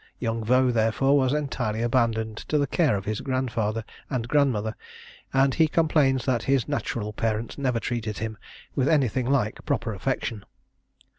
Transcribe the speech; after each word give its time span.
Young 0.17 0.43
Vaux, 0.43 0.71
therefore, 0.73 1.15
was 1.15 1.31
entirely 1.31 1.83
abandoned 1.83 2.37
to 2.49 2.57
the 2.57 2.65
care 2.65 2.95
of 2.97 3.05
his 3.05 3.21
grandfather 3.21 3.85
and 4.09 4.27
grandmother, 4.27 4.75
and 5.31 5.53
he 5.53 5.67
complains 5.67 6.25
that 6.25 6.41
his 6.41 6.67
natural 6.67 7.13
parents 7.13 7.55
never 7.55 7.79
treated 7.79 8.17
him 8.17 8.35
with 8.73 8.89
anything 8.89 9.29
like 9.29 9.59
a 9.59 9.61
proper 9.61 9.93
affection. 9.93 10.43